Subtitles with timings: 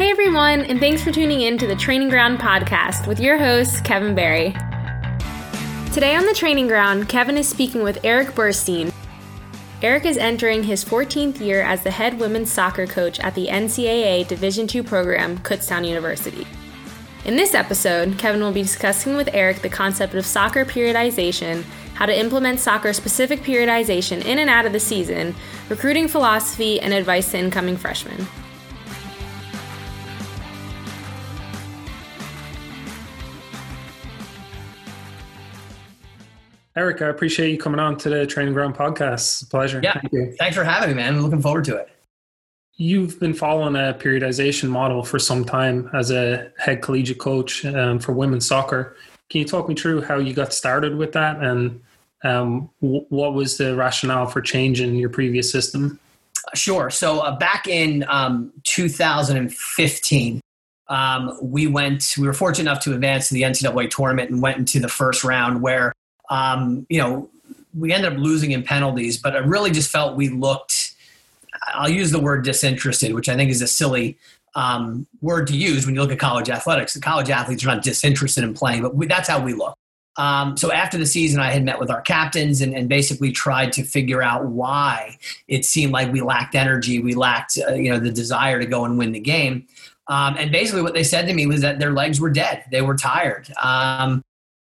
[0.00, 3.84] Hey everyone, and thanks for tuning in to the Training Ground podcast with your host,
[3.84, 4.52] Kevin Barry.
[5.92, 8.94] Today on the Training Ground, Kevin is speaking with Eric Burstein.
[9.82, 14.26] Eric is entering his 14th year as the head women's soccer coach at the NCAA
[14.26, 16.46] Division II program, Kutztown University.
[17.26, 21.62] In this episode, Kevin will be discussing with Eric the concept of soccer periodization,
[21.92, 25.34] how to implement soccer specific periodization in and out of the season,
[25.68, 28.26] recruiting philosophy, and advice to incoming freshmen.
[36.80, 39.12] Eric, I appreciate you coming on to the Training Ground podcast.
[39.12, 39.82] It's a pleasure.
[39.84, 40.00] Yeah.
[40.00, 41.14] Thank Thanks for having me, man.
[41.14, 41.90] I'm looking forward to it.
[42.78, 47.98] You've been following a periodization model for some time as a head collegiate coach um,
[47.98, 48.96] for women's soccer.
[49.28, 51.82] Can you talk me through how you got started with that and
[52.24, 56.00] um, w- what was the rationale for changing your previous system?
[56.54, 56.88] Sure.
[56.88, 60.40] So uh, back in um, 2015,
[60.88, 62.14] um, we went.
[62.16, 65.24] We were fortunate enough to advance to the NCAA tournament and went into the first
[65.24, 65.92] round where
[66.30, 67.28] um, you know,
[67.76, 70.94] we ended up losing in penalties, but I really just felt we looked.
[71.74, 74.16] I'll use the word disinterested, which I think is a silly
[74.54, 76.94] um, word to use when you look at college athletics.
[76.94, 79.76] The college athletes are not disinterested in playing, but we, that's how we look.
[80.16, 83.72] Um, so after the season, I had met with our captains and, and, basically tried
[83.74, 87.98] to figure out why it seemed like we lacked energy, we lacked uh, you know
[87.98, 89.66] the desire to go and win the game.
[90.08, 92.82] Um, and basically, what they said to me was that their legs were dead; they
[92.82, 93.50] were tired.
[93.62, 94.22] Um,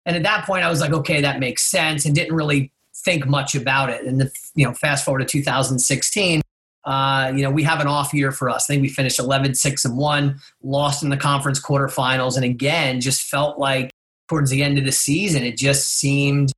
[0.07, 3.27] and at that point, I was like, okay, that makes sense, and didn't really think
[3.27, 4.05] much about it.
[4.05, 6.43] And the, you know, fast forward to 2016,
[6.85, 8.69] uh, you know, we have an off year for us.
[8.69, 12.37] I think we finished 11, 6, and 1, lost in the conference quarterfinals.
[12.37, 13.91] And again, just felt like
[14.29, 16.53] towards the end of the season, it just seemed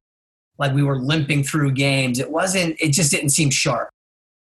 [0.59, 2.19] like we were limping through games.
[2.19, 3.91] It wasn't, it just didn't seem sharp.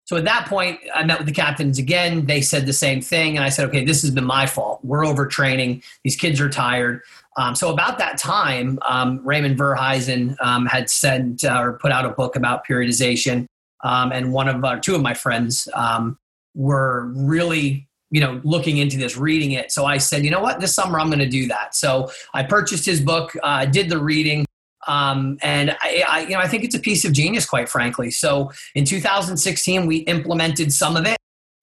[0.06, 2.28] So at that point, I met with the captains again.
[2.28, 3.36] They said the same thing.
[3.38, 4.80] And I said, okay, this has been my fault.
[4.84, 5.84] We're overtraining.
[6.04, 7.02] These kids are tired.
[7.38, 12.06] Um, so about that time, um, Raymond Verheijen um, had sent uh, or put out
[12.06, 13.46] a book about periodization,
[13.84, 16.18] um, and one of two of my friends um,
[16.54, 19.72] were really you know looking into this reading it.
[19.72, 20.62] So i said you know what?
[20.62, 21.76] This summer i'm going to do that.
[21.76, 24.46] So i purchased his book uh, did the reading
[24.88, 28.12] um, and I, I, you know i think it's a piece of genius quite frankly.
[28.12, 31.18] So in 2016 we implemented some of it.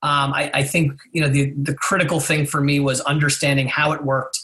[0.04, 4.02] I, I, think you know the, the critical thing for me was understanding how it
[4.02, 4.40] worked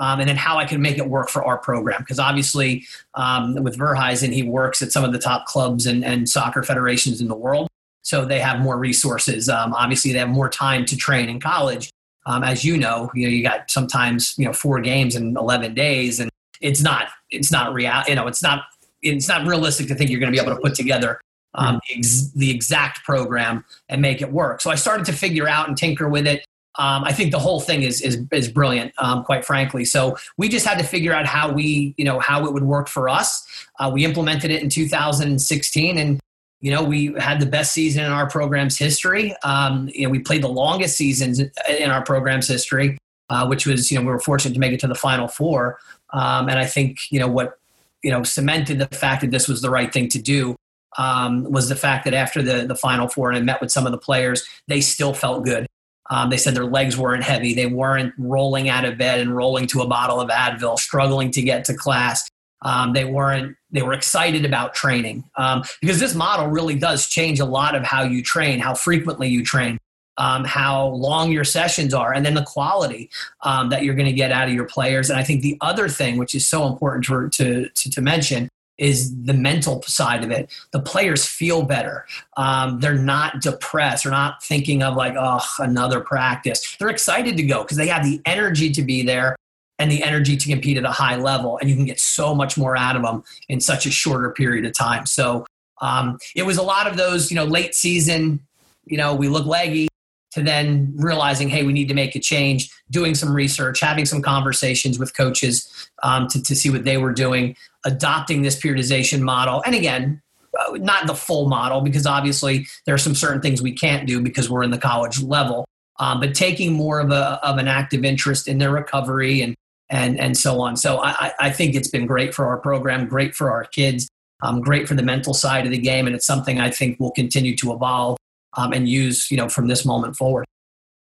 [0.00, 2.00] um, and then how I can make it work for our program.
[2.00, 6.28] Because obviously, um, with Verheijen, he works at some of the top clubs and, and
[6.28, 7.68] soccer federations in the world.
[8.02, 9.48] So they have more resources.
[9.48, 11.90] Um, obviously, they have more time to train in college.
[12.26, 15.74] Um, as you know, you know, you got sometimes you know four games in 11
[15.74, 16.30] days, and
[16.60, 17.92] it's not it's not real.
[18.08, 18.64] You know, it's not
[19.02, 21.20] it's not realistic to think you're going to be able to put together
[21.54, 24.60] um, ex- the, exact program and make it work.
[24.60, 26.44] So I started to figure out and tinker with it.
[26.78, 29.84] Um, I think the whole thing is is, is brilliant, um, quite frankly.
[29.84, 32.88] So we just had to figure out how we, you know, how it would work
[32.88, 33.46] for us.
[33.78, 36.20] Uh, we implemented it in 2016, and
[36.60, 39.34] you know, we had the best season in our program's history.
[39.42, 42.98] Um, you know, we played the longest seasons in our program's history,
[43.30, 45.78] uh, which was, you know, we were fortunate to make it to the Final Four.
[46.10, 47.58] Um, and I think, you know, what
[48.02, 50.56] you know cemented the fact that this was the right thing to do
[50.98, 53.86] um, was the fact that after the the Final Four, and I met with some
[53.86, 55.66] of the players, they still felt good.
[56.10, 57.54] Um, they said their legs weren't heavy.
[57.54, 61.42] They weren't rolling out of bed and rolling to a bottle of Advil, struggling to
[61.42, 62.28] get to class.
[62.62, 63.56] Um, they weren't.
[63.70, 67.84] They were excited about training um, because this model really does change a lot of
[67.84, 69.78] how you train, how frequently you train,
[70.18, 73.08] um, how long your sessions are, and then the quality
[73.42, 75.08] um, that you're going to get out of your players.
[75.08, 78.48] And I think the other thing, which is so important to, to, to, to mention,
[78.80, 80.50] is the mental side of it.
[80.72, 82.06] The players feel better.
[82.36, 84.04] Um, they're not depressed.
[84.04, 86.76] They're not thinking of like, oh, another practice.
[86.78, 89.36] They're excited to go because they have the energy to be there
[89.78, 91.58] and the energy to compete at a high level.
[91.58, 94.64] And you can get so much more out of them in such a shorter period
[94.64, 95.04] of time.
[95.04, 95.46] So
[95.82, 98.40] um, it was a lot of those, you know, late season,
[98.86, 99.89] you know, we look leggy
[100.32, 104.22] to then realizing, hey, we need to make a change, doing some research, having some
[104.22, 109.62] conversations with coaches um, to, to see what they were doing, adopting this periodization model.
[109.66, 110.22] And again,
[110.58, 114.20] uh, not the full model because obviously there are some certain things we can't do
[114.20, 115.64] because we're in the college level.
[115.98, 119.54] Um, but taking more of a of an active interest in their recovery and
[119.90, 120.76] and and so on.
[120.76, 124.08] So I, I think it's been great for our program, great for our kids,
[124.42, 127.10] um, great for the mental side of the game, and it's something I think will
[127.10, 128.16] continue to evolve
[128.56, 130.46] um, and use you know from this moment forward.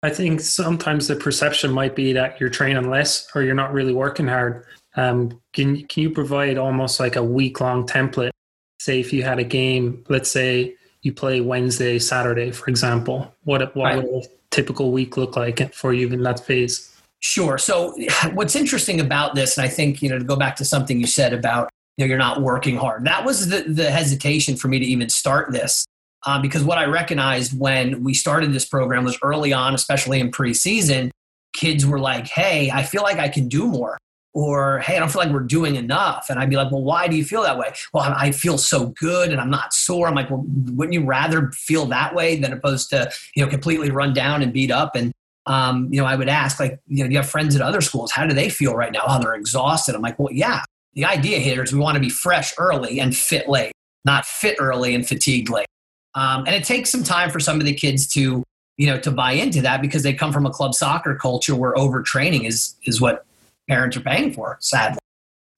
[0.03, 3.93] I think sometimes the perception might be that you're training less or you're not really
[3.93, 4.65] working hard.
[4.95, 8.31] Um, can can you provide almost like a week long template?
[8.79, 13.33] Say if you had a game, let's say you play Wednesday, Saturday, for example.
[13.43, 14.03] What what right.
[14.03, 16.91] would a typical week look like for you in that phase?
[17.21, 17.57] Sure.
[17.57, 17.95] So
[18.33, 21.07] what's interesting about this, and I think, you know, to go back to something you
[21.07, 23.05] said about, you know, you're not working hard.
[23.05, 25.85] That was the, the hesitation for me to even start this.
[26.25, 30.31] Uh, because what I recognized when we started this program was early on, especially in
[30.31, 31.09] preseason,
[31.53, 33.97] kids were like, hey, I feel like I can do more.
[34.33, 36.27] Or, hey, I don't feel like we're doing enough.
[36.29, 37.73] And I'd be like, well, why do you feel that way?
[37.93, 40.07] Well, I feel so good and I'm not sore.
[40.07, 43.91] I'm like, well, wouldn't you rather feel that way than opposed to, you know, completely
[43.91, 44.95] run down and beat up?
[44.95, 45.11] And
[45.47, 47.81] um, you know, I would ask, like, you know, do you have friends at other
[47.81, 48.11] schools.
[48.11, 49.01] How do they feel right now?
[49.07, 49.95] Oh, they're exhausted.
[49.95, 50.63] I'm like, well, yeah.
[50.93, 53.71] The idea here is we want to be fresh early and fit late,
[54.05, 55.67] not fit early and fatigued late.
[56.15, 58.43] Um, and it takes some time for some of the kids to,
[58.77, 61.73] you know, to buy into that because they come from a club soccer culture where
[61.73, 63.25] overtraining is is what
[63.69, 64.99] parents are paying for, sadly.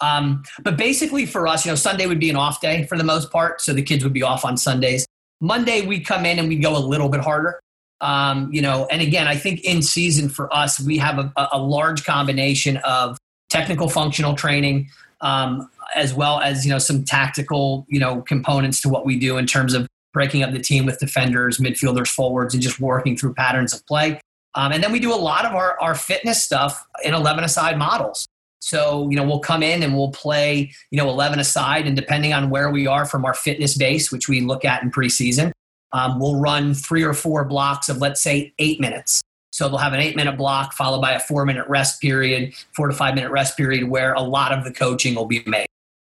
[0.02, 3.04] Um, but basically, for us, you know, Sunday would be an off day for the
[3.04, 5.08] most part, so the kids would be off on Sundays.
[5.40, 7.60] Monday, we'd come in and we'd go a little bit harder.
[8.02, 11.58] Um, you know, and again, I think in season for us, we have a, a
[11.58, 13.18] large combination of
[13.50, 14.90] technical functional training,
[15.22, 19.38] um, as well as you know some tactical you know components to what we do
[19.38, 23.34] in terms of breaking up the team with defenders, midfielders, forwards, and just working through
[23.34, 24.20] patterns of play.
[24.56, 27.78] Um, and then we do a lot of our, our fitness stuff in 11 aside
[27.78, 28.28] models.
[28.60, 32.32] So, you know, we'll come in and we'll play, you know, 11 aside, and depending
[32.32, 35.52] on where we are from our fitness base, which we look at in preseason,
[35.92, 39.22] um, we'll run three or four blocks of, let's say, eight minutes.
[39.52, 42.88] So they'll have an eight minute block followed by a four minute rest period, four
[42.88, 45.68] to five minute rest period, where a lot of the coaching will be made.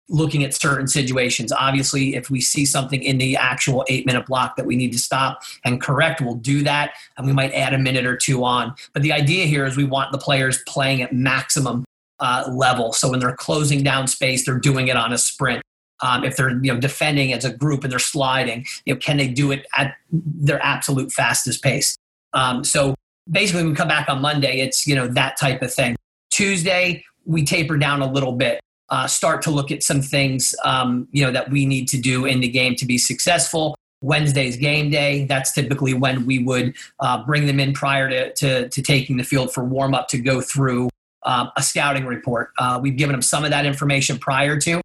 [0.07, 1.51] Looking at certain situations.
[1.51, 4.99] Obviously, if we see something in the actual eight minute block that we need to
[4.99, 6.93] stop and correct, we'll do that.
[7.17, 8.75] And we might add a minute or two on.
[8.93, 11.85] But the idea here is we want the players playing at maximum
[12.19, 12.93] uh, level.
[12.93, 15.61] So when they're closing down space, they're doing it on a sprint.
[16.01, 19.17] Um, if they're you know defending as a group and they're sliding, you know, can
[19.17, 21.97] they do it at their absolute fastest pace?
[22.33, 22.95] Um, so
[23.29, 25.95] basically, when we come back on Monday, it's you know that type of thing.
[26.31, 28.59] Tuesday, we taper down a little bit,
[28.89, 32.25] uh, start to look at some things um, you know that we need to do
[32.25, 33.75] in the game to be successful.
[34.01, 35.25] Wednesday's game day.
[35.25, 39.23] That's typically when we would uh, bring them in prior to, to, to taking the
[39.23, 40.89] field for warm up to go through
[41.25, 42.51] um, a scouting report.
[42.59, 44.79] Uh, we've given them some of that information prior to,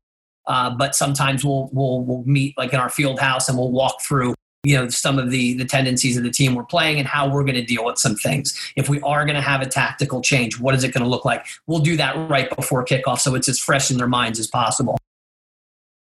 [0.47, 4.01] uh, but sometimes we'll, we'll, we'll meet like in our field house and we'll walk
[4.01, 7.29] through you know some of the the tendencies of the team we're playing and how
[7.29, 8.73] we're going to deal with some things.
[8.77, 11.25] If we are going to have a tactical change what is it going to look
[11.25, 11.47] like?
[11.67, 14.99] We'll do that right before kickoff so it's as fresh in their minds as possible.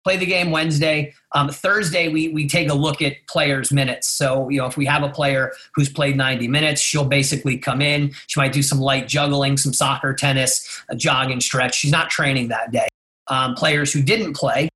[0.03, 1.13] Play the game wednesday.
[1.31, 4.07] Um, thursday we, we take a look at players minutes.
[4.07, 7.81] So you know if we have a player who's played 90 minutes she'll basically come
[7.81, 8.13] in.
[8.27, 11.75] She might do some light juggling some soccer tennis a jogging stretch.
[11.75, 12.87] She's not training that day.
[13.27, 14.67] Um, players who didn't play,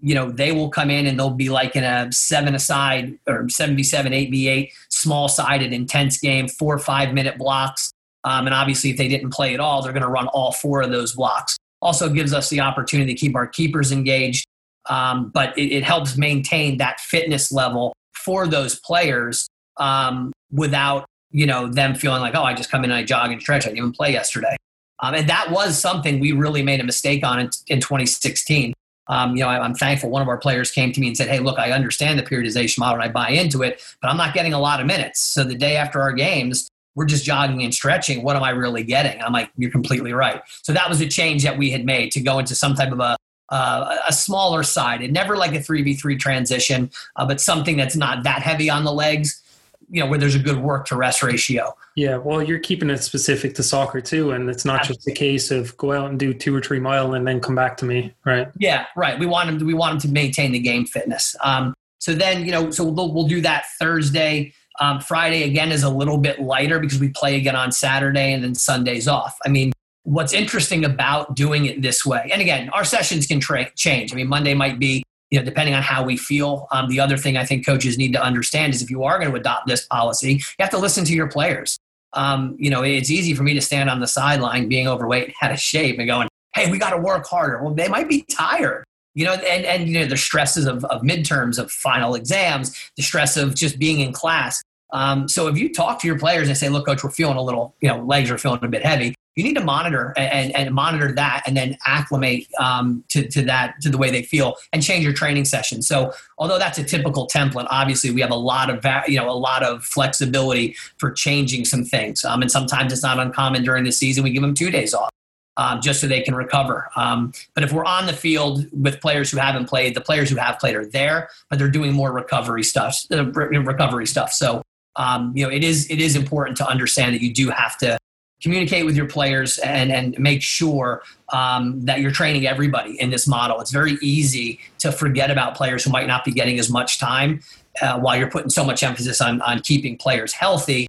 [0.00, 3.48] you know, they will come in and they'll be like in a seven aside or
[3.48, 7.92] 77, 8v8, small sided, intense game, four or five minute blocks.
[8.24, 10.82] Um, and obviously, if they didn't play at all, they're going to run all four
[10.82, 11.56] of those blocks.
[11.80, 14.46] Also gives us the opportunity to keep our keepers engaged,
[14.88, 19.46] um, but it, it, helps maintain that fitness level for those players
[19.76, 23.30] um, without you know them feeling like, oh, I just come in and I jog
[23.30, 23.64] and stretch.
[23.64, 24.56] I didn't even play yesterday.
[25.00, 28.74] Um, and that was something we really made a mistake on in, in 2016.
[29.08, 31.28] Um, you know, I, am thankful one of our players came to me and said,
[31.28, 34.34] Hey, look, I understand the periodization model and I buy into it, but I'm not
[34.34, 35.20] getting a lot of minutes.
[35.20, 38.22] So the day after our games, we're just jogging and stretching.
[38.22, 39.20] What am I really getting?
[39.22, 40.42] I'm like, You're completely right.
[40.62, 43.00] So that was a change that we had made to go into some type of
[43.00, 43.16] a
[43.50, 48.22] uh, a smaller side and never like a 3v3 transition, uh, but something that's not
[48.22, 49.42] that heavy on the legs
[49.90, 51.74] you know where there's a good work to rest ratio.
[51.96, 55.50] Yeah, well, you're keeping it specific to soccer too, and it's not just a case
[55.50, 58.14] of go out and do two or three mile and then come back to me,
[58.24, 58.48] right?
[58.58, 59.18] Yeah, right.
[59.18, 59.58] We want them.
[59.58, 61.34] To, we want them to maintain the game fitness.
[61.42, 64.52] Um, so then you know, so we'll, we'll do that Thursday.
[64.80, 68.44] Um, Friday again is a little bit lighter because we play again on Saturday and
[68.44, 69.36] then Sunday's off.
[69.44, 69.72] I mean,
[70.04, 74.12] what's interesting about doing it this way, and again, our sessions can tra- change.
[74.12, 76.66] I mean, Monday might be you know, depending on how we feel.
[76.70, 79.30] Um, the other thing I think coaches need to understand is if you are going
[79.30, 81.78] to adopt this policy, you have to listen to your players.
[82.14, 85.34] Um, you know, it's easy for me to stand on the sideline being overweight, and
[85.42, 88.22] out of shape, and going, "Hey, we got to work harder." Well, they might be
[88.22, 88.84] tired.
[89.14, 93.02] You know, and, and you know the stresses of, of midterms, of final exams, the
[93.02, 94.62] stress of just being in class.
[94.90, 97.42] Um, so if you talk to your players and say, "Look, coach, we're feeling a
[97.42, 100.74] little, you know, legs are feeling a bit heavy," you need to monitor and, and
[100.74, 104.82] monitor that and then acclimate um, to, to that to the way they feel and
[104.82, 108.68] change your training session so although that's a typical template obviously we have a lot
[108.68, 113.04] of you know a lot of flexibility for changing some things um, and sometimes it's
[113.04, 115.10] not uncommon during the season we give them two days off
[115.56, 116.88] um, just so they can recover.
[116.94, 120.36] Um, but if we're on the field with players who haven't played, the players who
[120.36, 122.96] have played are there, but they're doing more recovery stuff.
[123.10, 124.32] Uh, recovery stuff.
[124.32, 124.62] So
[124.98, 127.96] um, you know, it is it is important to understand that you do have to
[128.42, 131.02] communicate with your players and and make sure
[131.32, 133.60] um, that you're training everybody in this model.
[133.60, 137.40] It's very easy to forget about players who might not be getting as much time
[137.80, 140.88] uh, while you're putting so much emphasis on on keeping players healthy.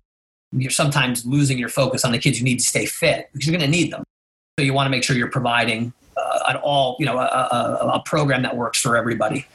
[0.51, 3.55] You're sometimes losing your focus on the kids who need to stay fit because you're
[3.55, 4.03] going to need them.
[4.57, 7.91] So you want to make sure you're providing uh, an all you know a, a,
[7.93, 9.45] a program that works for everybody.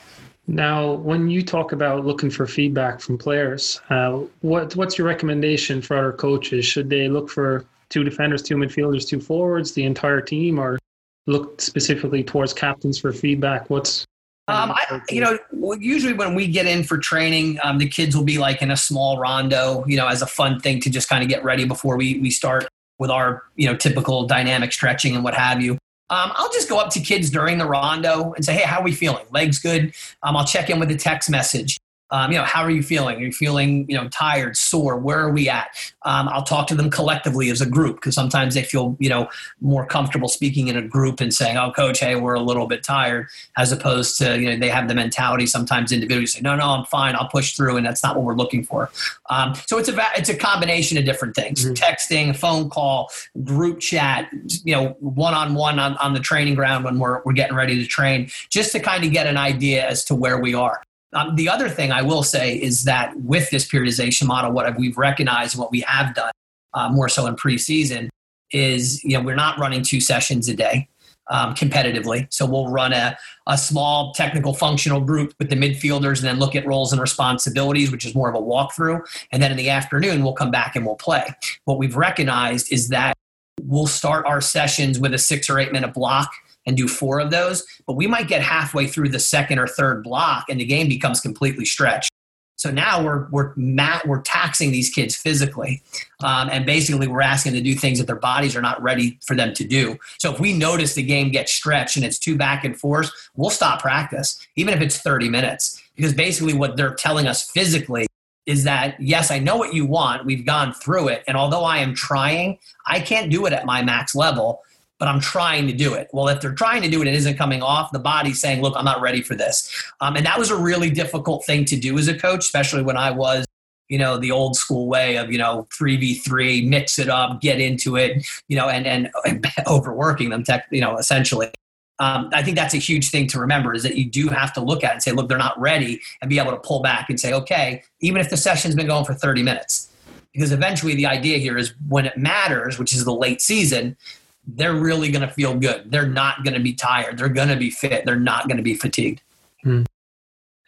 [0.46, 5.80] Now, when you talk about looking for feedback from players, uh, what what's your recommendation
[5.80, 6.66] for other coaches?
[6.66, 10.78] Should they look for two defenders, two midfielders, two forwards, the entire team, or
[11.26, 13.70] look specifically towards captains for feedback?
[13.70, 14.04] What's
[14.46, 15.38] um, I, you know,
[15.78, 18.76] usually when we get in for training, um, the kids will be like in a
[18.76, 21.96] small rondo, you know, as a fun thing to just kind of get ready before
[21.96, 25.78] we we start with our you know typical dynamic stretching and what have you.
[26.11, 28.84] Um, I'll just go up to kids during the rondo and say, "Hey, how are
[28.84, 29.25] we feeling?
[29.30, 31.78] Legs good?" Um, I'll check in with a text message
[32.11, 33.16] um, you know, how are you feeling?
[33.16, 34.99] Are you feeling, you know, tired, sore?
[34.99, 35.68] Where are we at?
[36.02, 39.28] Um, I'll talk to them collectively as a group because sometimes they feel, you know,
[39.61, 42.84] more comfortable speaking in a group and saying, "Oh, coach, hey, we're a little bit
[42.84, 46.66] tired," as opposed to, you know, they have the mentality sometimes individually say, "No, no,
[46.66, 47.16] I'm fine.
[47.16, 48.90] I'll push through," and that's not what we're looking for.
[49.30, 51.73] Um, so it's a it's a combination of different things: mm-hmm.
[51.73, 53.11] texting, phone call,
[53.42, 54.28] group chat,
[54.62, 57.87] you know, one on one on the training ground when we're we're getting ready to
[57.87, 60.82] train, just to kind of get an idea as to where we are.
[61.14, 64.99] Um, the other thing I will say is that with this periodization model, what we've
[64.99, 66.33] recognized what we have done
[66.75, 68.09] uh, more so in preseason
[68.50, 70.88] is you know we're not running two sessions a day
[71.28, 72.26] um, competitively.
[72.33, 73.16] So we'll run a,
[73.47, 77.90] a small technical functional group with the midfielders and then look at roles and responsibilities,
[77.90, 79.00] which is more of a walkthrough.
[79.33, 81.26] And then in the afternoon, we'll come back and we'll play.
[81.64, 83.14] What we've recognized is that
[83.62, 86.30] we'll start our sessions with a six or eight minute block
[86.66, 90.02] and do four of those, but we might get halfway through the second or third
[90.02, 92.11] block and the game becomes completely stretched.
[92.56, 95.83] So now we're we're mat, we're taxing these kids physically,
[96.23, 99.18] um, and basically we're asking them to do things that their bodies are not ready
[99.26, 99.99] for them to do.
[100.18, 103.50] So if we notice the game gets stretched and it's too back and forth, we'll
[103.50, 108.06] stop practice, even if it's 30 minutes, because basically what they're telling us physically
[108.47, 110.25] is that yes, I know what you want.
[110.25, 113.83] We've gone through it, and although I am trying, I can't do it at my
[113.83, 114.62] max level
[115.04, 116.08] but I'm trying to do it.
[116.14, 118.62] Well, if they're trying to do it and it isn't coming off, the body's saying,
[118.62, 119.70] look, I'm not ready for this.
[120.00, 122.96] Um, and that was a really difficult thing to do as a coach, especially when
[122.96, 123.44] I was,
[123.90, 127.96] you know, the old school way of, you know, 3v3, mix it up, get into
[127.96, 131.50] it, you know, and, and, and overworking them, tech, you know, essentially.
[131.99, 134.62] Um, I think that's a huge thing to remember is that you do have to
[134.62, 137.20] look at and say, look, they're not ready and be able to pull back and
[137.20, 139.90] say, okay, even if the session's been going for 30 minutes,
[140.32, 143.99] because eventually the idea here is when it matters, which is the late season,
[144.46, 145.90] they're really going to feel good.
[145.90, 147.18] They're not going to be tired.
[147.18, 148.04] They're going to be fit.
[148.04, 149.22] They're not going to be fatigued.
[149.62, 149.84] Hmm.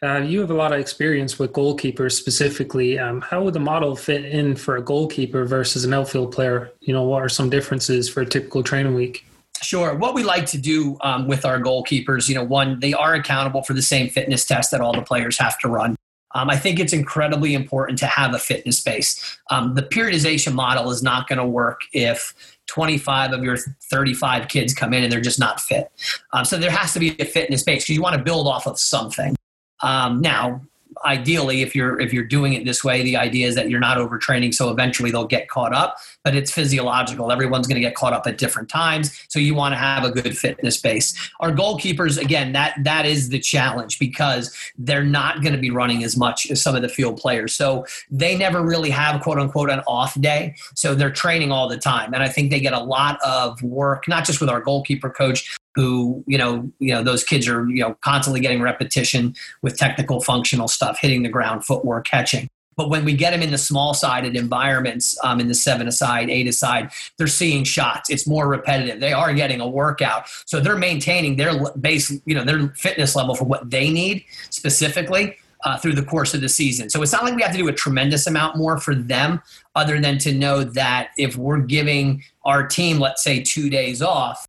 [0.03, 2.99] Uh, you have a lot of experience with goalkeepers specifically.
[2.99, 6.71] Um, how would the model fit in for a goalkeeper versus an outfield player?
[6.81, 9.25] You know, what are some differences for a typical training week?
[9.63, 9.95] Sure.
[9.95, 13.63] What we like to do um, with our goalkeepers, you know, one, they are accountable
[13.63, 15.95] for the same fitness test that all the players have to run.
[16.35, 19.39] Um, I think it's incredibly important to have a fitness base.
[19.49, 22.35] Um, the periodization model is not going to work if
[22.67, 25.91] 25 of your 35 kids come in and they're just not fit.
[26.33, 28.67] Um, so there has to be a fitness base because you want to build off
[28.67, 29.35] of something.
[29.81, 30.61] Um, now,
[31.05, 33.97] ideally if you're if you're doing it this way the idea is that you're not
[33.97, 37.31] overtraining so eventually they'll get caught up but it's physiological.
[37.31, 40.11] Everyone's going to get caught up at different times so you want to have a
[40.11, 41.31] good fitness base.
[41.39, 46.03] Our goalkeepers again that that is the challenge because they're not going to be running
[46.03, 47.53] as much as some of the field players.
[47.53, 51.77] So they never really have quote unquote an off day so they're training all the
[51.77, 55.09] time and i think they get a lot of work not just with our goalkeeper
[55.09, 59.77] coach who you know you know those kids are you know constantly getting repetition with
[59.77, 62.49] technical functional stuff hitting the ground footwork catching.
[62.75, 66.31] But when we get them in the small sided environments um, in the seven aside
[66.31, 68.09] eight aside they're seeing shots.
[68.09, 68.99] It's more repetitive.
[68.99, 70.27] They are getting a workout.
[70.45, 75.37] So they're maintaining their base you know their fitness level for what they need specifically
[75.63, 76.89] uh, through the course of the season.
[76.89, 79.41] So it's not like we have to do a tremendous amount more for them,
[79.75, 84.47] other than to know that if we're giving our team, let's say, two days off,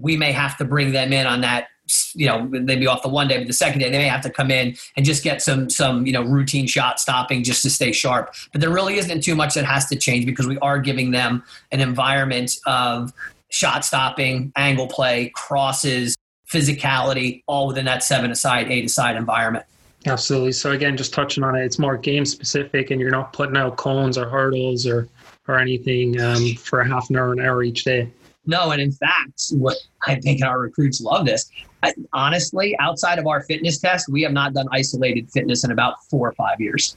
[0.00, 1.68] we may have to bring them in on that
[2.14, 4.22] you know they'd be off the one day but the second day they may have
[4.22, 7.70] to come in and just get some some you know routine shot stopping just to
[7.70, 8.32] stay sharp.
[8.52, 11.42] But there really isn't too much that has to change because we are giving them
[11.72, 13.12] an environment of
[13.50, 16.16] shot stopping angle play crosses
[16.48, 19.64] physicality all within that seven aside eight aside environment.
[20.06, 20.52] Absolutely.
[20.52, 23.76] So again just touching on it it's more game specific and you're not putting out
[23.76, 25.08] cones or hurdles or
[25.48, 28.08] or anything um, for a half an hour an hour each day
[28.46, 31.50] no, and in fact, what I think our recruits love this.
[31.82, 36.02] I, honestly, outside of our fitness test, we have not done isolated fitness in about
[36.04, 36.96] four or five years.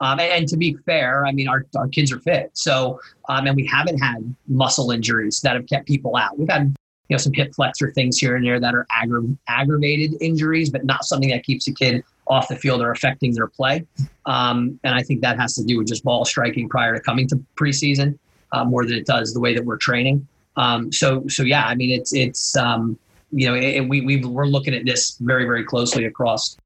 [0.00, 2.50] Um, and, and, to be fair, I mean, our, our kids are fit.
[2.54, 6.36] So, um, and we haven't had muscle injuries that have kept people out.
[6.36, 6.74] We've had,
[7.08, 10.84] you know, some hip flexor things here and there that are aggra- aggravated injuries, but
[10.84, 13.86] not something that keeps a kid off the field or affecting their play.
[14.26, 17.28] Um, and I think that has to do with just ball striking prior to coming
[17.28, 18.18] to preseason
[18.52, 20.26] uh, more than it does the way that we're training.
[20.56, 22.98] Um, so, so yeah, I mean, it's, it's, um,
[23.30, 26.56] you know, it, we, we, we're looking at this very, very closely across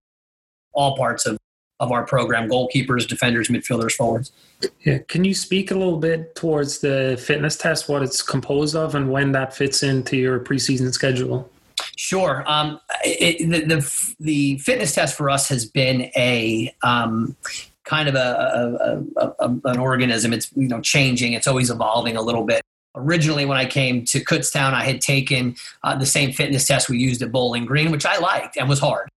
[0.73, 1.39] all parts of,
[1.81, 4.33] of our program goalkeepers, defenders, midfielders, forwards.
[4.85, 4.99] Yeah.
[5.09, 9.11] Can you speak a little bit towards the fitness test, what it's composed of, and
[9.11, 11.49] when that fits into your preseason schedule?
[11.97, 12.45] Sure.
[12.47, 17.37] Um, it, the, the, the fitness test for us has been a um,
[17.85, 20.33] kind of a, a, a, an organism.
[20.33, 21.33] It's you know changing.
[21.33, 22.63] It's always evolving a little bit.
[22.95, 26.99] Originally, when I came to Kutztown, I had taken uh, the same fitness test we
[26.99, 29.09] used at Bowling Green, which I liked and was hard.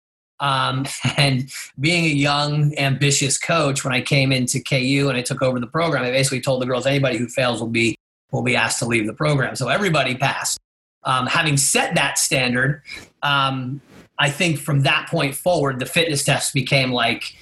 [0.41, 0.87] Um,
[1.17, 5.61] and being a young, ambitious coach, when I came into KU and I took over
[5.61, 7.97] the program, I basically told the girls anybody who fails will be
[8.33, 9.57] will be asked to leave the program.
[9.57, 10.59] So everybody passed.
[11.03, 12.83] Um, having set that standard,
[13.23, 13.81] um,
[14.21, 17.35] I think from that point forward, the fitness test became like,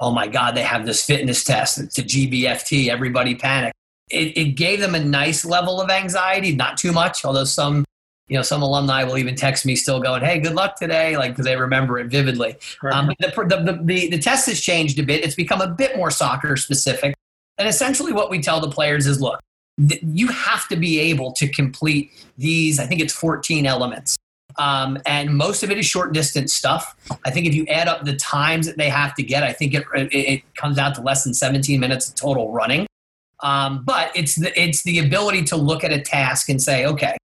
[0.00, 1.78] oh my God, they have this fitness test.
[1.78, 2.88] It's a GBFT.
[2.88, 3.74] Everybody panicked.
[4.10, 7.84] It, it gave them a nice level of anxiety, not too much, although some
[8.28, 11.32] you know, some alumni will even text me still going, "Hey, good luck today," like
[11.32, 12.56] because they remember it vividly.
[12.82, 12.94] Right.
[12.94, 16.10] Um, the, the, the, the test has changed a bit; it's become a bit more
[16.10, 17.14] soccer specific.
[17.58, 19.40] And essentially, what we tell the players is, "Look,
[19.88, 22.78] th- you have to be able to complete these.
[22.78, 24.16] I think it's 14 elements,
[24.56, 26.96] um, and most of it is short distance stuff.
[27.26, 29.74] I think if you add up the times that they have to get, I think
[29.74, 32.86] it it, it comes out to less than 17 minutes of total running."
[33.40, 37.16] Um, but it's the it's the ability to look at a task and say, okay,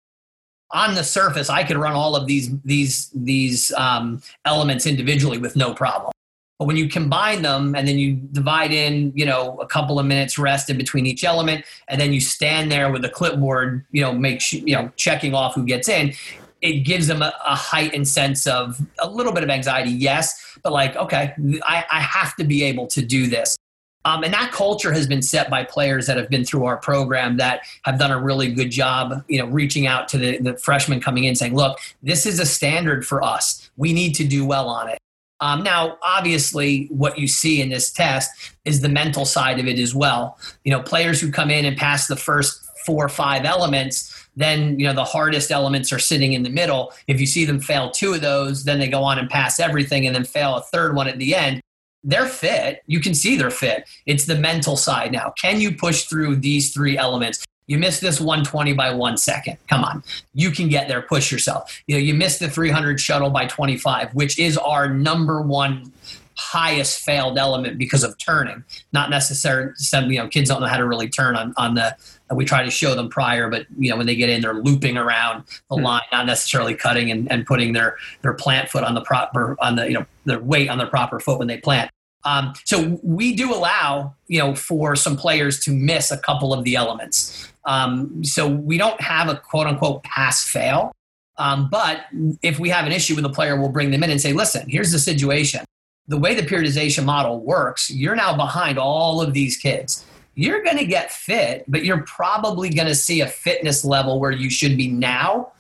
[0.73, 5.57] on the surface, I could run all of these these these um, elements individually with
[5.57, 6.13] no problem.
[6.59, 10.05] But when you combine them and then you divide in, you know, a couple of
[10.05, 14.03] minutes rest in between each element, and then you stand there with a clipboard, you
[14.03, 16.13] know, make you know checking off who gets in,
[16.61, 20.73] it gives them a, a heightened sense of a little bit of anxiety, yes, but
[20.73, 23.57] like, okay, I, I have to be able to do this.
[24.05, 27.37] Um, and that culture has been set by players that have been through our program
[27.37, 31.01] that have done a really good job, you know, reaching out to the, the freshmen
[31.01, 33.71] coming in saying, look, this is a standard for us.
[33.77, 34.99] We need to do well on it.
[35.41, 38.31] Um, now, obviously, what you see in this test
[38.65, 40.39] is the mental side of it as well.
[40.65, 44.79] You know, players who come in and pass the first four or five elements, then
[44.79, 46.93] you know the hardest elements are sitting in the middle.
[47.07, 50.07] If you see them fail two of those, then they go on and pass everything,
[50.07, 51.63] and then fail a third one at the end
[52.03, 52.83] they're fit.
[52.87, 53.89] You can see they're fit.
[54.07, 55.35] It's the mental side now.
[55.41, 57.45] Can you push through these three elements?
[57.67, 59.57] You missed this 120 by one second.
[59.69, 60.03] Come on.
[60.35, 61.03] You can get there.
[61.03, 61.81] Push yourself.
[61.87, 65.93] You know, you missed the 300 shuttle by 25, which is our number one
[66.41, 68.65] highest failed element because of turning.
[68.93, 71.95] Not necessarily, some, you know, kids don't know how to really turn on, on the,
[72.35, 74.97] we try to show them prior, but you know, when they get in, they're looping
[74.97, 75.85] around the mm-hmm.
[75.85, 79.77] line, not necessarily cutting and, and putting their, their plant foot on the proper, on
[79.77, 81.91] the, you know, their weight on their proper foot when they plant.
[82.25, 86.65] Um, so we do allow, you know, for some players to miss a couple of
[86.65, 87.51] the elements.
[87.67, 90.93] Um, so we don't have a quote unquote pass fail.
[91.37, 92.05] Um, but
[92.43, 94.69] if we have an issue with a player, we'll bring them in and say, listen,
[94.69, 95.65] here's the situation
[96.09, 100.05] the way the periodization model works, you're now behind all of these kids.
[100.35, 104.31] You're going to get fit, but you're probably going to see a fitness level where
[104.31, 105.53] you should be now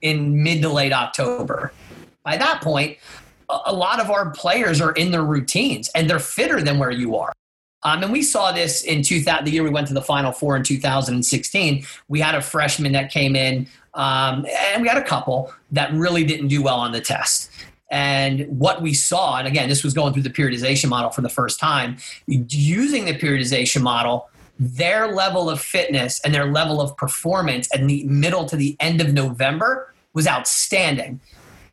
[0.00, 1.72] in mid to late October.
[2.24, 2.98] By that point,
[3.66, 7.16] a lot of our players are in their routines and they're fitter than where you
[7.16, 7.32] are.
[7.84, 10.56] Um, and we saw this in 2000, the year we went to the Final Four
[10.56, 11.84] in 2016.
[12.08, 16.24] We had a freshman that came in, um, and we had a couple that really
[16.24, 17.50] didn't do well on the test.
[17.92, 21.28] And what we saw, and again, this was going through the periodization model for the
[21.28, 27.68] first time, using the periodization model, their level of fitness and their level of performance
[27.74, 31.20] in the middle to the end of November was outstanding.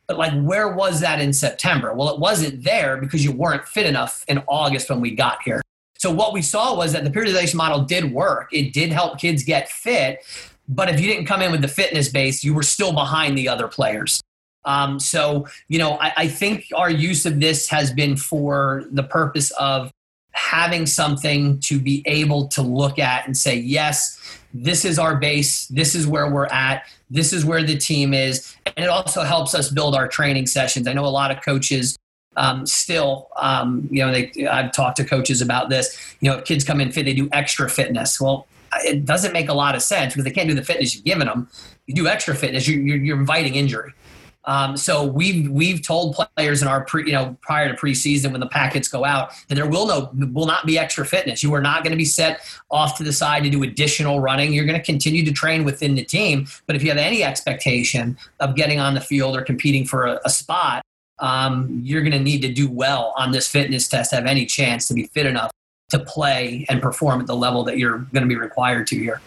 [0.07, 1.93] But like, where was that in September?
[1.93, 5.61] Well, it wasn't there because you weren't fit enough in August when we got here.
[5.99, 8.49] So what we saw was that the periodization model did work.
[8.51, 10.25] It did help kids get fit,
[10.67, 13.47] but if you didn't come in with the fitness base, you were still behind the
[13.47, 14.21] other players.
[14.65, 19.03] Um, so, you know, I, I think our use of this has been for the
[19.03, 19.91] purpose of
[20.31, 25.67] having something to be able to look at and say, yes, this is our base,
[25.67, 28.55] this is where we're at, this is where the team is.
[28.65, 30.87] And it also helps us build our training sessions.
[30.87, 31.97] I know a lot of coaches
[32.37, 36.15] um, still, um, you know, they, I've talked to coaches about this.
[36.21, 38.19] You know, if kids come in fit, they do extra fitness.
[38.19, 38.47] Well,
[38.85, 41.27] it doesn't make a lot of sense because they can't do the fitness you've given
[41.27, 41.49] them.
[41.87, 43.93] You do extra fitness, you're, you're inviting injury.
[44.49, 48.39] Um, so we've we've told players in our pre, you know prior to preseason when
[48.39, 51.43] the packets go out that there will no will not be extra fitness.
[51.43, 54.51] You are not going to be set off to the side to do additional running.
[54.51, 56.47] You're going to continue to train within the team.
[56.65, 60.19] But if you have any expectation of getting on the field or competing for a,
[60.25, 60.81] a spot,
[61.19, 64.47] um, you're going to need to do well on this fitness test to have any
[64.47, 65.51] chance to be fit enough
[65.89, 69.21] to play and perform at the level that you're going to be required to here.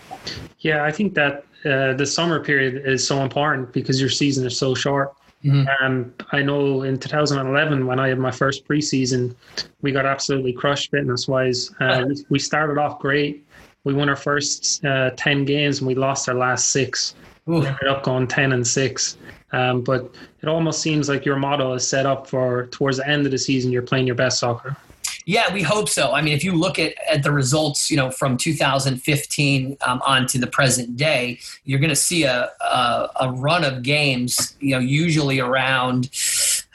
[0.61, 4.57] Yeah, I think that uh, the summer period is so important because your season is
[4.57, 5.15] so short.
[5.45, 5.85] Mm-hmm.
[5.85, 9.35] Um, I know in 2011 when I had my first preseason,
[9.81, 11.71] we got absolutely crushed fitness wise.
[11.81, 13.45] Uh, we, we, started off great.
[13.83, 17.17] We won our first uh, 10 games and we lost our last six.
[17.49, 17.61] Ooh.
[17.61, 19.17] We ended up going 10 and six.
[19.53, 23.27] Um, but it almost seems like your model is set up for towards the end
[23.27, 24.77] of the season, you're playing your best soccer.
[25.25, 26.13] Yeah, we hope so.
[26.13, 30.27] I mean, if you look at, at the results, you know, from 2015 um, on
[30.27, 34.71] to the present day, you're going to see a, a, a run of games, you
[34.71, 36.11] know, usually around,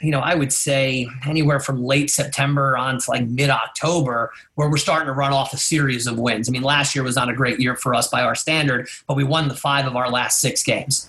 [0.00, 4.70] you know, I would say anywhere from late September on to like mid October, where
[4.70, 6.48] we're starting to run off a series of wins.
[6.48, 9.14] I mean, last year was not a great year for us by our standard, but
[9.14, 11.08] we won the five of our last six games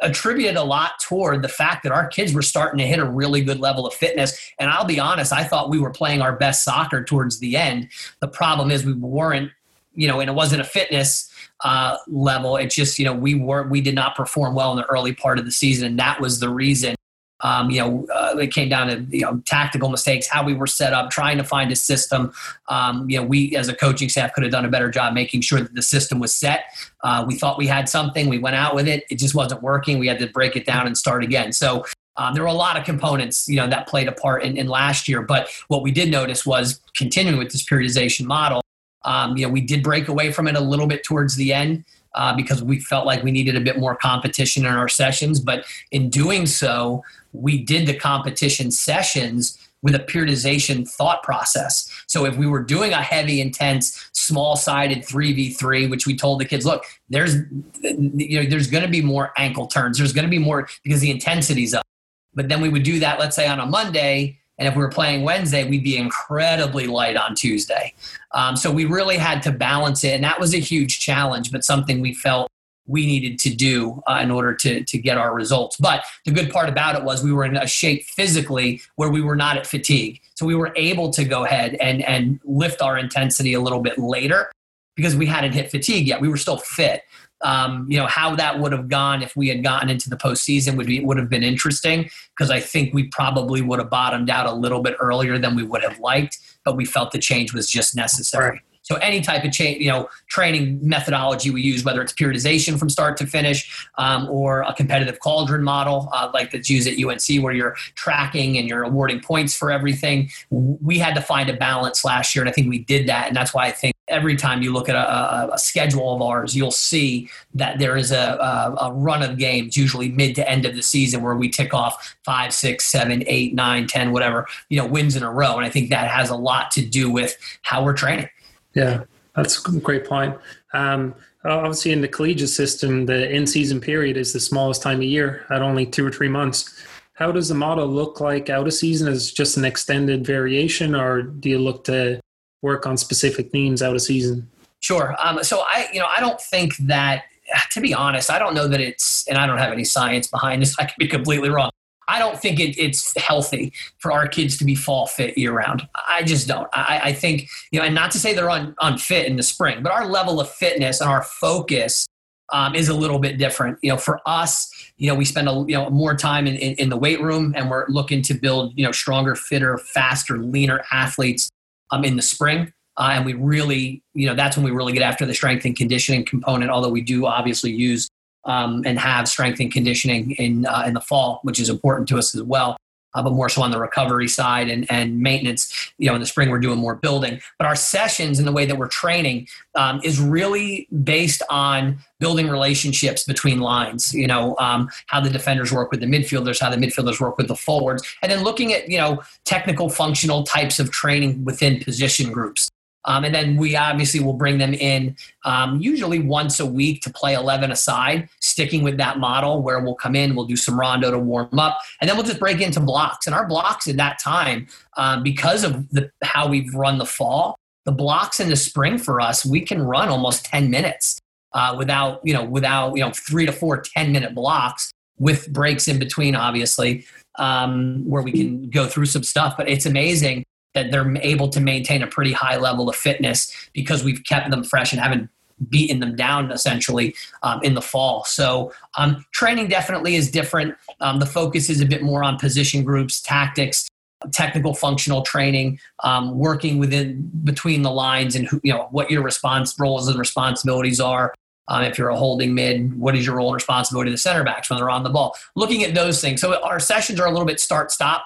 [0.00, 3.42] attributed a lot toward the fact that our kids were starting to hit a really
[3.42, 4.52] good level of fitness.
[4.58, 7.88] And I'll be honest, I thought we were playing our best soccer towards the end.
[8.20, 9.50] The problem is we weren't,
[9.94, 11.30] you know, and it wasn't a fitness
[11.64, 12.56] uh, level.
[12.56, 15.38] It's just, you know, we were we did not perform well in the early part
[15.38, 16.94] of the season, and that was the reason
[17.40, 20.66] um, you know, uh, it came down to you know tactical mistakes, how we were
[20.66, 22.32] set up, trying to find a system.
[22.68, 25.42] Um, you know, we as a coaching staff could have done a better job making
[25.42, 26.64] sure that the system was set.
[27.02, 29.98] Uh, we thought we had something, we went out with it, it just wasn't working.
[29.98, 31.52] We had to break it down and start again.
[31.52, 31.84] So
[32.16, 34.68] um, there were a lot of components, you know, that played a part in, in,
[34.68, 35.20] last year.
[35.20, 38.62] But what we did notice was continuing with this periodization model.
[39.04, 41.84] Um, you know, we did break away from it a little bit towards the end
[42.16, 45.38] uh, because we felt like we needed a bit more competition in our sessions.
[45.38, 51.88] But in doing so, we did the competition sessions with a periodization thought process.
[52.06, 56.64] So if we were doing a heavy, intense, small-sided 3v3, which we told the kids,
[56.64, 57.36] look, there's
[57.82, 59.98] you know, there's going to be more ankle turns.
[59.98, 61.86] There's going to be more because the intensity's up.
[62.34, 64.90] But then we would do that, let's say on a Monday, and if we were
[64.90, 67.92] playing Wednesday, we'd be incredibly light on Tuesday.
[68.36, 71.64] Um, so we really had to balance it, and that was a huge challenge, but
[71.64, 72.48] something we felt
[72.86, 75.76] we needed to do uh, in order to, to get our results.
[75.76, 79.22] But the good part about it was we were in a shape physically where we
[79.22, 80.20] were not at fatigue.
[80.34, 83.98] So we were able to go ahead and, and lift our intensity a little bit
[83.98, 84.52] later
[84.96, 86.20] because we hadn't hit fatigue yet.
[86.20, 87.02] We were still fit.
[87.42, 90.76] Um, you know how that would have gone if we had gotten into the postseason
[90.78, 94.46] would be would have been interesting because I think we probably would have bottomed out
[94.46, 97.68] a little bit earlier than we would have liked, but we felt the change was
[97.68, 98.50] just necessary.
[98.52, 98.60] Right.
[98.86, 103.16] So any type of you know, training methodology we use, whether it's periodization from start
[103.16, 107.52] to finish, um, or a competitive cauldron model uh, like that's used at UNC, where
[107.52, 110.30] you're tracking and you're awarding points for everything.
[110.50, 113.36] We had to find a balance last year, and I think we did that, and
[113.36, 116.70] that's why I think every time you look at a, a schedule of ours, you'll
[116.70, 120.76] see that there is a, a, a, run of games, usually mid to end of
[120.76, 124.86] the season, where we tick off five, six, seven, eight, nine, ten, whatever, you know,
[124.86, 125.56] wins in a row.
[125.56, 128.28] And I think that has a lot to do with how we're training.
[128.76, 129.02] Yeah,
[129.34, 130.36] that's a great point.
[130.72, 135.46] Um, obviously, in the collegiate system, the in-season period is the smallest time of year
[135.50, 136.84] at only two or three months.
[137.14, 139.08] How does the model look like out of season?
[139.08, 142.20] Is just an extended variation, or do you look to
[142.62, 144.48] work on specific themes out of season?
[144.80, 145.16] Sure.
[145.18, 147.24] Um, so I, you know, I don't think that.
[147.70, 150.62] To be honest, I don't know that it's, and I don't have any science behind
[150.62, 150.74] this.
[150.80, 151.70] I could be completely wrong.
[152.08, 155.88] I don't think it, it's healthy for our kids to be fall fit year round.
[156.08, 156.68] I just don't.
[156.72, 159.82] I, I think, you know, and not to say they're un, unfit in the spring,
[159.82, 162.06] but our level of fitness and our focus
[162.52, 163.78] um, is a little bit different.
[163.82, 166.74] You know, for us, you know, we spend a, you know more time in, in,
[166.74, 170.84] in the weight room, and we're looking to build you know stronger, fitter, faster, leaner
[170.92, 171.50] athletes
[171.90, 172.72] um, in the spring.
[172.98, 175.76] Uh, and we really, you know, that's when we really get after the strength and
[175.76, 176.70] conditioning component.
[176.70, 178.08] Although we do obviously use
[178.46, 182.18] um, and have strength and conditioning in uh, in the fall, which is important to
[182.18, 182.76] us as well.
[183.14, 185.90] Uh, but more so on the recovery side and, and maintenance.
[185.96, 188.66] You know, in the spring we're doing more building, but our sessions and the way
[188.66, 194.12] that we're training um, is really based on building relationships between lines.
[194.12, 197.48] You know, um, how the defenders work with the midfielders, how the midfielders work with
[197.48, 202.30] the forwards, and then looking at you know technical, functional types of training within position
[202.30, 202.70] groups.
[203.06, 207.10] Um, and then we obviously will bring them in um, usually once a week to
[207.10, 211.10] play 11 aside, sticking with that model where we'll come in, we'll do some rondo
[211.10, 213.26] to warm up, and then we'll just break into blocks.
[213.26, 214.66] And our blocks in that time,
[214.96, 219.20] um, because of the, how we've run the fall, the blocks in the spring for
[219.20, 221.20] us, we can run almost 10 minutes
[221.52, 225.86] uh, without, you know, without, you know, three to four 10 minute blocks with breaks
[225.86, 227.06] in between, obviously,
[227.38, 229.56] um, where we can go through some stuff.
[229.56, 230.44] But it's amazing
[230.76, 234.62] that they're able to maintain a pretty high level of fitness because we've kept them
[234.62, 235.28] fresh and haven't
[235.70, 238.24] beaten them down essentially um, in the fall.
[238.24, 240.74] So um, training definitely is different.
[241.00, 243.88] Um, the focus is a bit more on position groups, tactics,
[244.32, 249.22] technical functional training, um, working within between the lines, and who, you know what your
[249.22, 251.34] response roles and responsibilities are.
[251.68, 254.44] Um, if you're a holding mid, what is your role and responsibility to the center
[254.44, 255.34] backs when they're on the ball?
[255.56, 256.40] Looking at those things.
[256.40, 258.24] So our sessions are a little bit start stop.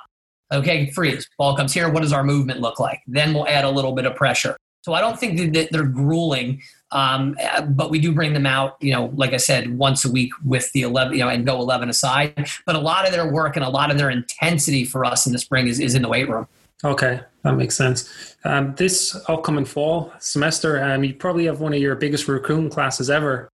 [0.52, 1.28] Okay, freeze.
[1.38, 1.88] Ball comes here.
[1.88, 3.02] What does our movement look like?
[3.06, 4.56] Then we'll add a little bit of pressure.
[4.82, 7.36] So I don't think that they're grueling, um,
[7.68, 10.72] but we do bring them out, you know, like I said, once a week with
[10.72, 12.48] the 11, you know, and go 11 aside.
[12.64, 15.32] But a lot of their work and a lot of their intensity for us in
[15.32, 16.48] the spring is, is in the weight room.
[16.82, 18.36] Okay, that makes sense.
[18.44, 23.10] Um, this upcoming fall semester, um, you probably have one of your biggest recruiting classes
[23.10, 23.50] ever.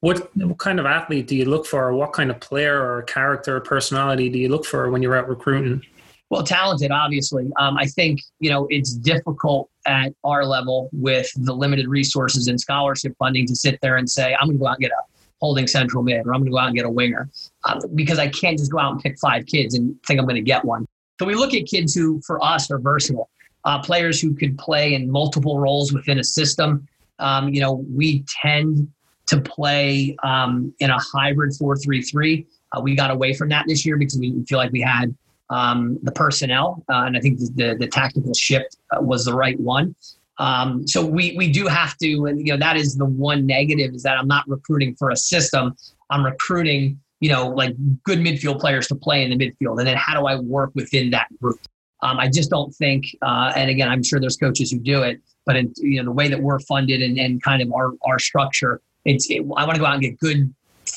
[0.00, 1.92] What, what kind of athlete do you look for?
[1.92, 5.28] What kind of player or character or personality do you look for when you're out
[5.28, 5.82] recruiting?
[6.30, 7.50] Well, talented, obviously.
[7.58, 12.60] Um, I think you know it's difficult at our level with the limited resources and
[12.60, 15.02] scholarship funding to sit there and say, "I'm going to go out and get a
[15.40, 17.28] holding central mid," or "I'm going to go out and get a winger,"
[17.64, 20.36] um, because I can't just go out and pick five kids and think I'm going
[20.36, 20.86] to get one.
[21.20, 23.30] So we look at kids who, for us, are versatile,
[23.64, 26.88] uh, players who could play in multiple roles within a system.
[27.20, 28.88] Um, you know, we tend
[29.26, 32.46] to play um, in a hybrid four-three-three.
[32.72, 35.14] Uh, we got away from that this year because we feel like we had
[35.50, 39.58] um, the personnel, uh, and I think the, the, tactical shift uh, was the right
[39.60, 39.94] one.
[40.38, 43.94] Um, so we we do have to, and you know that is the one negative
[43.94, 45.76] is that I'm not recruiting for a system.
[46.10, 49.96] I'm recruiting, you know, like good midfield players to play in the midfield, and then
[49.96, 51.60] how do I work within that group?
[52.02, 55.20] Um, I just don't think, uh, and again, I'm sure there's coaches who do it,
[55.46, 58.18] but in, you know the way that we're funded and, and kind of our our
[58.18, 60.52] structure, it's it, I want to go out and get good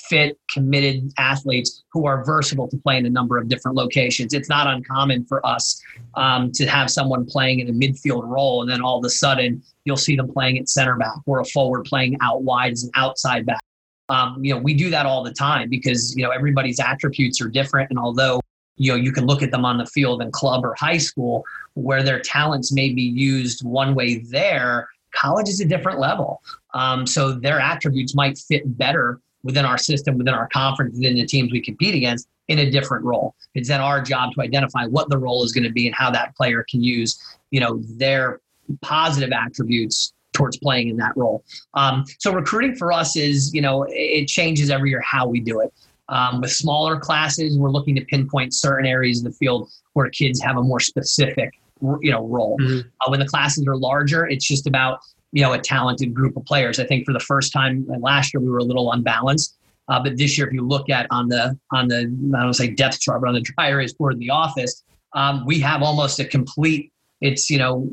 [0.10, 4.34] fit, committed athletes who are versatile to play in a number of different locations.
[4.34, 5.82] It's not uncommon for us
[6.16, 9.62] um, to have someone playing in a midfield role, and then all of a sudden
[9.86, 12.92] you'll see them playing at center back or a forward playing out wide as an
[12.96, 13.62] outside back.
[14.10, 17.50] Um, you know, we do that all the time because you know everybody's attributes are
[17.50, 18.40] different, and although
[18.78, 21.44] you know you can look at them on the field in club or high school
[21.74, 26.42] where their talents may be used one way there college is a different level
[26.74, 31.26] um, so their attributes might fit better within our system, within our conference, within the
[31.26, 33.36] teams we compete against in a different role.
[33.56, 36.10] It's then our job to identify what the role is going to be and how
[36.12, 37.22] that player can use,
[37.52, 38.42] you know, their
[38.82, 41.44] positive attributes towards playing in that role.
[41.74, 45.62] Um, so recruiting for us is, you know, it changes every year how we do
[45.62, 45.74] it.
[46.10, 50.42] Um, with smaller classes, we're looking to pinpoint certain areas of the field where kids
[50.42, 52.58] have a more specific, you know, role.
[52.62, 52.88] Mm-hmm.
[53.02, 55.00] Uh, when the classes are larger, it's just about
[55.38, 56.80] you know a talented group of players.
[56.80, 59.56] I think for the first time last year we were a little unbalanced,
[59.88, 62.00] uh, but this year if you look at on the on the
[62.36, 65.46] I don't say depth chart, but on the dry erase board in the office, um,
[65.46, 66.92] we have almost a complete.
[67.22, 67.88] It's you know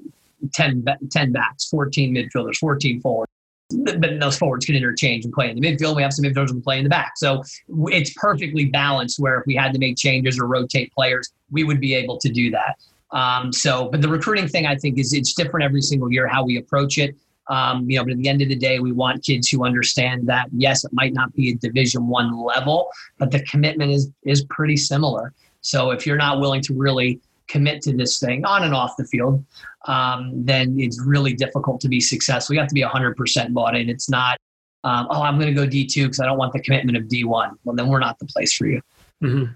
[0.55, 3.31] 10, 10 backs, 14 midfielders, 14 forwards.
[3.71, 5.97] But those forwards can interchange and play in the midfield.
[5.97, 7.13] We have some midfielders who play in the back.
[7.17, 11.65] So it's perfectly balanced where if we had to make changes or rotate players, we
[11.65, 12.77] would be able to do that.
[13.11, 16.45] Um, so, but the recruiting thing, I think, is it's different every single year how
[16.45, 17.15] we approach it.
[17.49, 20.27] Um, you know, but at the end of the day, we want kids who understand
[20.29, 24.45] that yes, it might not be a Division One level, but the commitment is is
[24.45, 25.33] pretty similar.
[25.61, 29.05] So if you're not willing to really commit to this thing on and off the
[29.05, 29.45] field,
[29.87, 32.55] um, then it's really difficult to be successful.
[32.55, 33.89] You have to be 100% bought in.
[33.89, 34.39] It's not,
[34.85, 37.53] um, oh, I'm going to go D2 because I don't want the commitment of D1.
[37.65, 38.81] Well, then we're not the place for you.
[39.23, 39.53] Mm-hmm.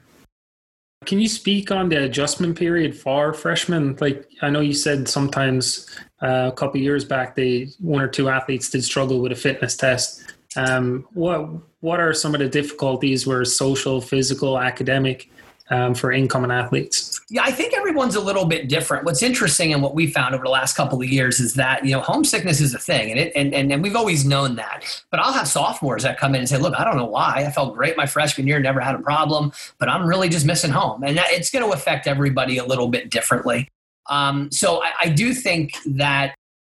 [1.09, 3.97] Can you speak on the adjustment period for freshmen?
[3.99, 5.89] Like I know you said sometimes
[6.21, 9.75] uh, a couple years back, they one or two athletes did struggle with a fitness
[9.75, 10.35] test.
[10.55, 11.49] Um, what
[11.81, 15.31] what are some of the difficulties where social, physical, academic
[15.71, 17.08] um, for incoming athletes?
[17.31, 19.05] Yeah, I think everyone's a little bit different.
[19.05, 21.93] What's interesting and what we found over the last couple of years is that you
[21.93, 25.03] know homesickness is a thing, and it and, and and we've always known that.
[25.11, 27.45] But I'll have sophomores that come in and say, "Look, I don't know why.
[27.47, 30.71] I felt great my freshman year, never had a problem, but I'm really just missing
[30.71, 33.69] home," and that, it's going to affect everybody a little bit differently.
[34.09, 36.35] Um, so I, I do think that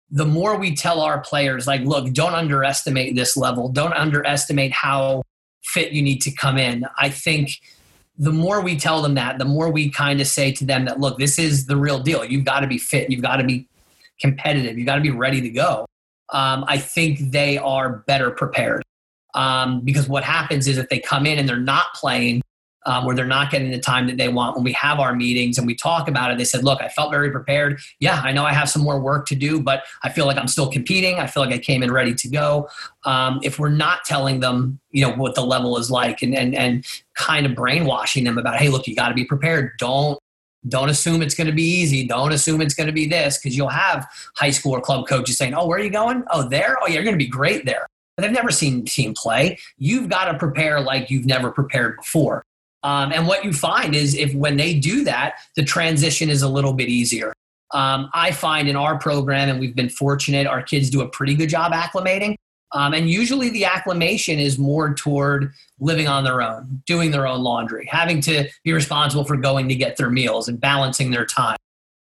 [0.10, 5.22] the more we tell our players, like, look, don't underestimate this level, don't underestimate how
[5.64, 6.86] fit you need to come in.
[6.98, 7.52] I think
[8.20, 11.00] the more we tell them that, the more we kind of say to them that,
[11.00, 12.26] look, this is the real deal.
[12.26, 13.10] You've got to be fit.
[13.10, 13.66] You've got to be
[14.20, 14.78] competitive.
[14.78, 15.86] You've got to be ready to go.
[16.32, 18.84] Um, I think they are better prepared.
[19.36, 22.42] Um, because what happens is if they come in and they're not playing,
[22.86, 24.56] um, where they're not getting the time that they want.
[24.56, 27.12] When we have our meetings and we talk about it, they said, Look, I felt
[27.12, 27.80] very prepared.
[28.00, 30.48] Yeah, I know I have some more work to do, but I feel like I'm
[30.48, 31.20] still competing.
[31.20, 32.70] I feel like I came in ready to go.
[33.06, 36.56] Um, if we're not telling them, you know, what the level is like and, and,
[36.56, 39.72] and kind of brainwashing them about, hey, look, you got to be prepared.
[39.78, 40.20] Don't
[40.68, 42.06] don't assume it's going to be easy.
[42.06, 45.38] Don't assume it's going to be this because you'll have high school or club coaches
[45.38, 46.24] saying, "Oh, where are you going?
[46.32, 46.78] Oh, there.
[46.82, 47.88] Oh, yeah, you're going to be great there."
[48.18, 49.58] But they've never seen team play.
[49.78, 52.44] You've got to prepare like you've never prepared before.
[52.84, 56.48] Um, and what you find is if when they do that, the transition is a
[56.48, 57.34] little bit easier.
[57.72, 61.36] Um, I find in our program, and we've been fortunate, our kids do a pretty
[61.36, 62.36] good job acclimating.
[62.72, 67.42] Um, and usually the acclimation is more toward living on their own, doing their own
[67.42, 71.58] laundry, having to be responsible for going to get their meals and balancing their time.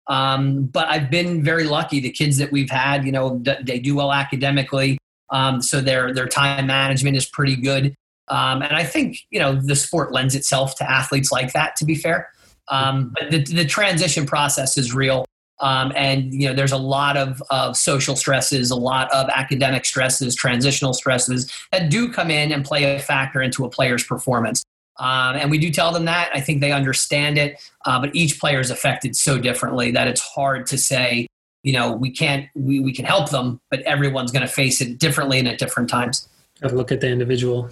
[0.08, 2.00] Um, but I've been very lucky.
[2.00, 4.98] The kids that we've had, you know, they do well academically.
[5.30, 7.96] Um, so their, their time management is pretty good.
[8.30, 11.76] Um, and I think you know the sport lends itself to athletes like that.
[11.78, 12.30] To be fair,
[12.70, 15.26] um, but the, the transition process is real,
[15.60, 19.86] um, and you know there's a lot of, of social stresses, a lot of academic
[19.86, 24.64] stresses, transitional stresses that do come in and play a factor into a player's performance.
[25.00, 26.32] Um, and we do tell them that.
[26.34, 30.22] I think they understand it, uh, but each player is affected so differently that it's
[30.22, 31.28] hard to say.
[31.64, 35.00] You know, we can't we, we can help them, but everyone's going to face it
[35.00, 36.28] differently and at different times.
[36.62, 37.70] Have a look at the individual.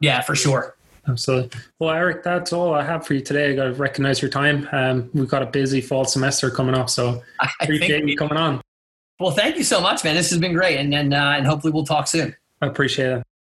[0.00, 0.76] Yeah, for sure.
[1.06, 1.58] Absolutely.
[1.78, 3.52] Well, Eric, that's all I have for you today.
[3.52, 4.68] I got to recognize your time.
[4.72, 8.60] Um, we've got a busy fall semester coming up, so I appreciate you coming on.
[9.18, 10.14] Well, thank you so much, man.
[10.14, 12.34] This has been great, and and, uh, and hopefully we'll talk soon.
[12.62, 13.22] I appreciate it.